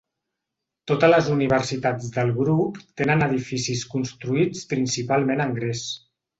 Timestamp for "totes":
0.91-1.11